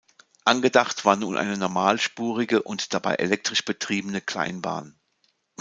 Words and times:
Angedacht 0.45 1.05
war 1.05 1.15
nun 1.15 1.37
eine 1.37 1.59
normalspurige 1.59 2.63
und 2.63 2.95
dabei 2.95 3.13
elektrisch 3.17 3.63
betriebene 3.63 4.19
Kleinbahn. 4.19 4.95